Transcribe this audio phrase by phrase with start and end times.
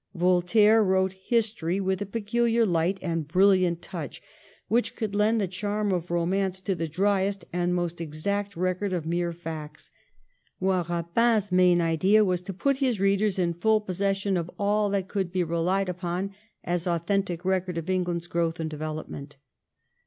[0.15, 4.19] Voltaire wrote history with a peculiarly light and brilliant touch
[4.67, 9.05] which could lend the charm of romance to the driest and most exact record of
[9.05, 9.91] mere facts,
[10.57, 15.07] while Eapin's main idea was to put his readers in full possession of all that
[15.07, 16.33] could be relied upon
[16.63, 19.37] as authentic record of England's growth and development.